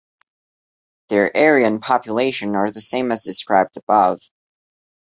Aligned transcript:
Their 1.09 1.37
area 1.37 1.67
and 1.67 1.79
population 1.79 2.55
are 2.55 2.71
the 2.71 2.81
same 2.81 3.11
as 3.11 3.23
described 3.23 3.77
above. 3.77 4.19